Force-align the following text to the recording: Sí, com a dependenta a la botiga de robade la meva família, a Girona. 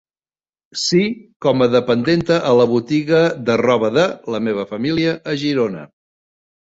Sí, 0.83 1.01
com 1.45 1.63
a 1.65 1.67
dependenta 1.73 2.39
a 2.51 2.55
la 2.61 2.67
botiga 2.73 3.19
de 3.51 3.59
robade 3.63 4.07
la 4.37 4.41
meva 4.49 4.67
família, 4.75 5.17
a 5.35 5.41
Girona. 5.45 5.85